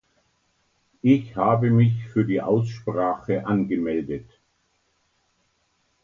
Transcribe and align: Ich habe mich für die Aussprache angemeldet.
Ich 1.03 1.35
habe 1.35 1.69
mich 1.69 1.93
für 2.07 2.25
die 2.25 2.41
Aussprache 2.41 3.45
angemeldet. 3.45 4.25